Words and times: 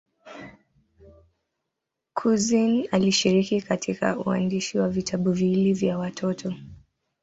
Couzyn 2.13 2.87
alishiriki 2.91 3.61
katika 3.61 4.17
uandishi 4.17 4.77
wa 4.79 4.89
vitabu 4.89 5.31
viwili 5.31 5.73
vya 5.73 5.97
watoto. 5.97 6.53